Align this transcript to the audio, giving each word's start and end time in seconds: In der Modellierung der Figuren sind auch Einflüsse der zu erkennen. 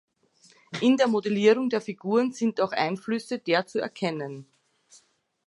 In 0.79 0.97
der 0.97 1.05
Modellierung 1.07 1.69
der 1.69 1.79
Figuren 1.79 2.31
sind 2.31 2.59
auch 2.59 2.71
Einflüsse 2.71 3.37
der 3.37 3.67
zu 3.67 3.77
erkennen. 3.77 4.47